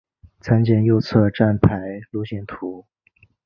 [0.39, 1.77] 参见右侧站牌
[2.09, 2.87] 路线图。